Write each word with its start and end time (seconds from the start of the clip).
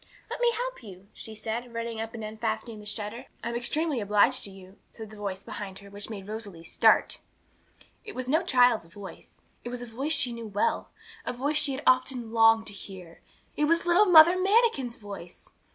'Let 0.31 0.41
me 0.41 0.51
help 0.53 0.81
you,' 0.81 1.09
she 1.13 1.35
said, 1.35 1.75
running 1.75 2.01
up 2.01 2.15
and 2.15 2.23
unfastening 2.23 2.79
the 2.79 2.87
shutter. 2.87 3.27
'I'm 3.43 3.53
extremely 3.53 4.01
obliged 4.01 4.43
to 4.45 4.49
you,' 4.49 4.79
said 4.89 5.13
a 5.13 5.15
voice 5.15 5.43
behind 5.43 5.77
her 5.77 5.91
which 5.91 6.09
made 6.09 6.27
Rosalie 6.27 6.63
start. 6.63 7.19
It 8.03 8.15
was 8.15 8.27
no 8.27 8.41
child's 8.41 8.87
voice; 8.87 9.37
it 9.63 9.69
was 9.69 9.83
a 9.83 9.85
voice 9.85 10.13
she 10.13 10.33
knew 10.33 10.47
well, 10.47 10.89
a 11.23 11.31
voice 11.31 11.57
she 11.57 11.73
had 11.73 11.83
often 11.85 12.31
longed 12.31 12.65
to 12.65 12.73
hear. 12.73 13.21
It 13.55 13.65
was 13.65 13.85
little 13.85 14.05
Mother 14.07 14.35
Manikin's 14.35 14.95
voice! 14.95 15.51